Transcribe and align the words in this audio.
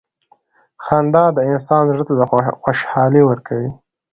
•خندا 0.83 1.25
د 1.33 1.39
انسان 1.51 1.83
زړۀ 1.97 2.03
ته 2.07 2.13
خوشحالي 2.61 3.21
ورکوي. 3.25 3.71